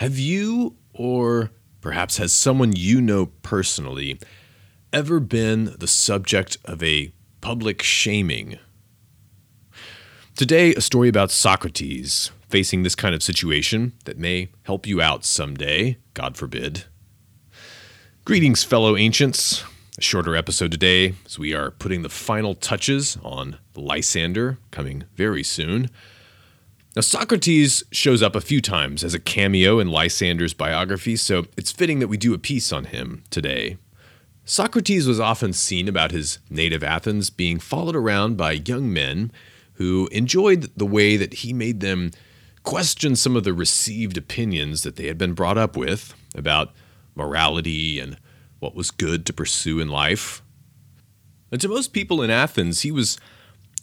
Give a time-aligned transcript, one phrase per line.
[0.00, 1.50] Have you, or
[1.82, 4.18] perhaps has someone you know personally,
[4.94, 8.58] ever been the subject of a public shaming?
[10.34, 15.26] Today, a story about Socrates facing this kind of situation that may help you out
[15.26, 16.84] someday, God forbid.
[18.24, 19.64] Greetings, fellow ancients.
[19.98, 25.42] A shorter episode today, as we are putting the final touches on Lysander, coming very
[25.42, 25.90] soon.
[26.96, 31.70] Now, Socrates shows up a few times as a cameo in Lysander's biography, so it's
[31.70, 33.76] fitting that we do a piece on him today.
[34.44, 39.30] Socrates was often seen about his native Athens being followed around by young men
[39.74, 42.10] who enjoyed the way that he made them
[42.64, 46.72] question some of the received opinions that they had been brought up with about
[47.14, 48.16] morality and
[48.58, 50.42] what was good to pursue in life.
[51.52, 53.16] And to most people in Athens, he was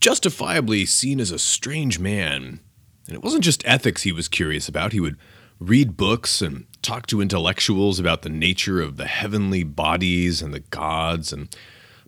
[0.00, 2.60] justifiably seen as a strange man
[3.06, 4.92] and it wasn't just ethics he was curious about.
[4.92, 5.16] He would
[5.58, 10.60] read books and talk to intellectuals about the nature of the heavenly bodies and the
[10.60, 11.54] gods and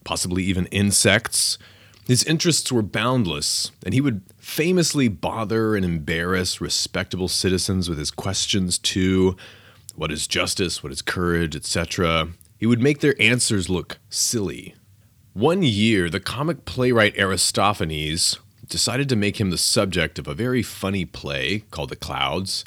[0.04, 1.58] possibly even insects.
[2.06, 8.10] His interests were boundless, and he would famously bother and embarrass respectable citizens with his
[8.10, 9.36] questions too.
[9.94, 10.82] What is justice?
[10.82, 11.56] What is courage?
[11.56, 12.28] etc.
[12.58, 14.74] He would make their answers look silly.
[15.32, 20.62] One year, the comic playwright Aristophanes decided to make him the subject of a very
[20.62, 22.64] funny play called The Clouds.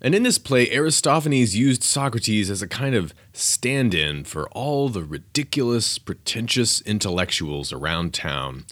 [0.00, 4.88] And in this play, Aristophanes used Socrates as a kind of stand in for all
[4.88, 8.64] the ridiculous, pretentious intellectuals around town.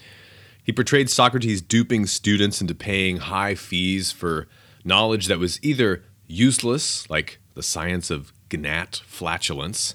[0.63, 4.49] He portrayed Socrates duping students into paying high fees for
[4.85, 9.95] knowledge that was either useless, like the science of gnat flatulence,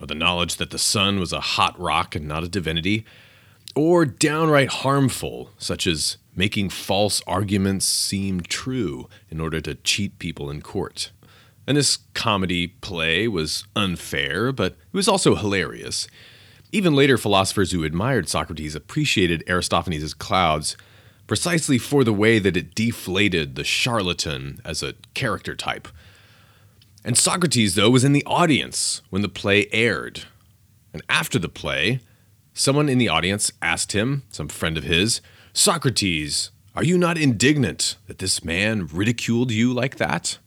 [0.00, 3.04] or the knowledge that the sun was a hot rock and not a divinity,
[3.74, 10.50] or downright harmful, such as making false arguments seem true in order to cheat people
[10.50, 11.10] in court.
[11.66, 16.08] And this comedy play was unfair, but it was also hilarious.
[16.72, 20.76] Even later philosophers who admired Socrates appreciated Aristophanes' clouds
[21.26, 25.88] precisely for the way that it deflated the charlatan as a character type.
[27.04, 30.24] And Socrates, though, was in the audience when the play aired.
[30.92, 32.00] And after the play,
[32.58, 35.20] Someone in the audience asked him, some friend of his,
[35.52, 40.38] Socrates, are you not indignant that this man ridiculed you like that?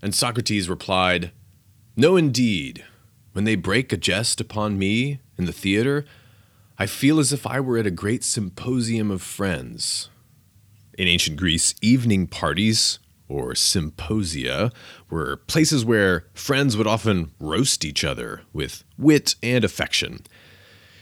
[0.00, 1.32] And Socrates replied,
[1.96, 2.84] No, indeed.
[3.32, 6.04] When they break a jest upon me in the theater,
[6.78, 10.08] I feel as if I were at a great symposium of friends.
[10.96, 14.70] In ancient Greece, evening parties, or symposia,
[15.10, 20.20] were places where friends would often roast each other with wit and affection.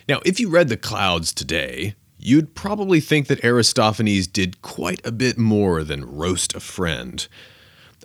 [0.06, 5.12] Now, if you read The Clouds today, you'd probably think that Aristophanes did quite a
[5.12, 7.26] bit more than roast a friend.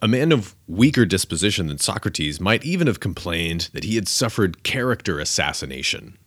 [0.02, 4.64] A man of weaker disposition than Socrates might even have complained that he had suffered
[4.64, 6.18] character assassination.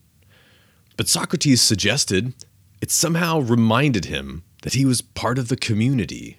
[0.99, 2.35] But Socrates suggested
[2.83, 6.39] it somehow reminded him that he was part of the community.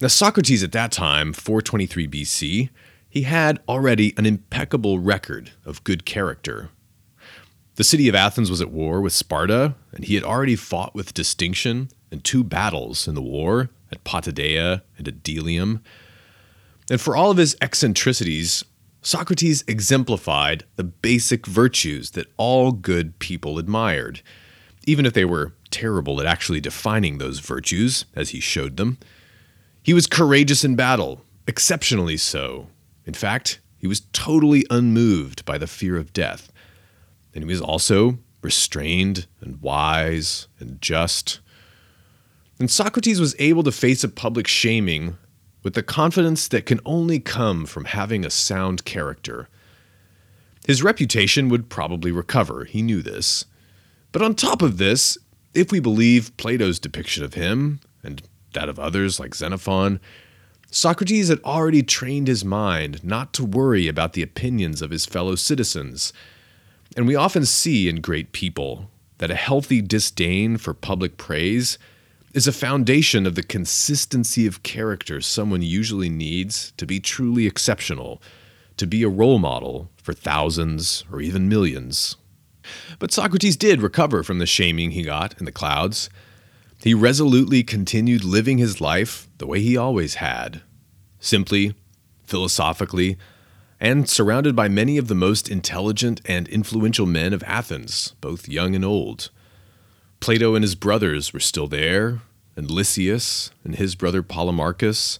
[0.00, 2.70] Now, Socrates at that time, 423 BC,
[3.08, 6.70] he had already an impeccable record of good character.
[7.76, 11.14] The city of Athens was at war with Sparta, and he had already fought with
[11.14, 15.82] distinction in two battles in the war at Potidaea and at Delium.
[16.90, 18.62] And for all of his eccentricities,
[19.00, 24.20] Socrates exemplified the basic virtues that all good people admired,
[24.86, 28.98] even if they were terrible at actually defining those virtues as he showed them.
[29.82, 32.68] He was courageous in battle, exceptionally so.
[33.06, 36.51] In fact, he was totally unmoved by the fear of death
[37.34, 41.40] and he was also restrained and wise and just.
[42.58, 45.16] And Socrates was able to face a public shaming
[45.62, 49.48] with the confidence that can only come from having a sound character.
[50.66, 53.46] His reputation would probably recover, he knew this.
[54.10, 55.18] But on top of this,
[55.54, 58.22] if we believe Plato's depiction of him, and
[58.54, 60.00] that of others like Xenophon,
[60.70, 65.34] Socrates had already trained his mind not to worry about the opinions of his fellow
[65.34, 66.12] citizens
[66.96, 71.78] and we often see in great people that a healthy disdain for public praise
[72.34, 78.22] is a foundation of the consistency of character someone usually needs to be truly exceptional,
[78.76, 82.16] to be a role model for thousands or even millions.
[82.98, 86.08] But Socrates did recover from the shaming he got in the clouds.
[86.82, 90.62] He resolutely continued living his life the way he always had
[91.20, 91.74] simply,
[92.24, 93.16] philosophically,
[93.82, 98.76] and surrounded by many of the most intelligent and influential men of Athens, both young
[98.76, 99.28] and old.
[100.20, 102.20] Plato and his brothers were still there,
[102.54, 105.18] and Lysias and his brother Polemarchus,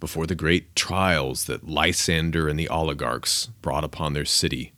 [0.00, 4.74] before the great trials that Lysander and the oligarchs brought upon their city.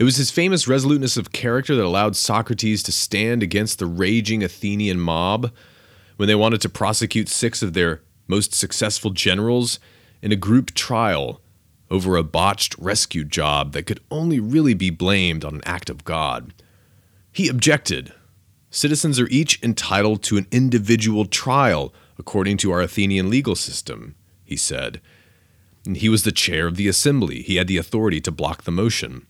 [0.00, 4.42] It was his famous resoluteness of character that allowed Socrates to stand against the raging
[4.42, 5.52] Athenian mob
[6.16, 9.78] when they wanted to prosecute six of their most successful generals
[10.20, 11.40] in a group trial
[11.90, 16.04] over a botched rescue job that could only really be blamed on an act of
[16.04, 16.52] God.
[17.32, 18.12] He objected.
[18.70, 24.14] Citizens are each entitled to an individual trial according to our Athenian legal system,
[24.44, 25.00] he said.
[25.86, 27.42] And he was the chair of the assembly.
[27.42, 29.26] He had the authority to block the motion.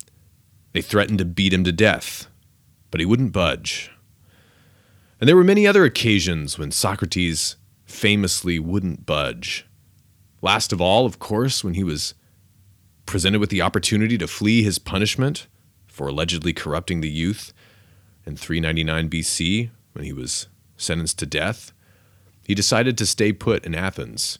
[0.72, 2.26] They threatened to beat him to death,
[2.90, 3.90] but he wouldn't budge.
[5.20, 9.66] And there were many other occasions when Socrates famously wouldn't budge.
[10.42, 12.14] Last of all, of course, when he was
[13.08, 15.48] presented with the opportunity to flee his punishment
[15.86, 17.52] for allegedly corrupting the youth
[18.24, 20.46] in 399 BC when he was
[20.76, 21.72] sentenced to death,
[22.46, 24.38] he decided to stay put in Athens.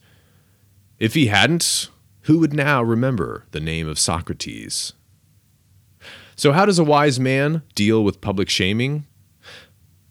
[0.99, 1.89] If he hadn't,
[2.23, 4.93] who would now remember the name of Socrates?
[6.37, 9.07] So, how does a wise man deal with public shaming?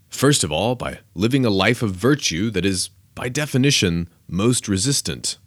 [0.09, 5.37] First of all, by living a life of virtue that is, by definition, most resistant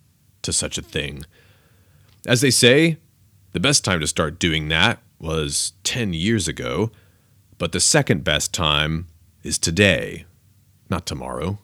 [0.43, 1.25] to such a thing.
[2.27, 2.99] As they say,
[3.53, 6.91] the best time to start doing that was 10 years ago,
[7.59, 9.09] but the second best time
[9.43, 10.25] is today,
[10.89, 11.59] not tomorrow.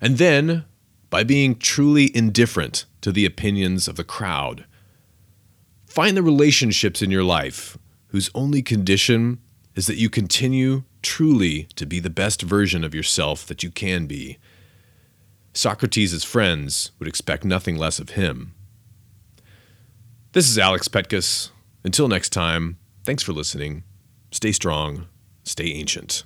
[0.00, 0.64] And then,
[1.10, 4.64] by being truly indifferent to the opinions of the crowd.
[5.86, 7.78] Find the relationships in your life
[8.08, 9.38] whose only condition
[9.76, 14.06] is that you continue truly to be the best version of yourself that you can
[14.06, 14.38] be.
[15.52, 18.54] Socrates' friends would expect nothing less of him.
[20.34, 21.50] This is Alex Petkus.
[21.84, 23.84] Until next time, thanks for listening.
[24.32, 25.06] Stay strong,
[25.44, 26.24] stay ancient.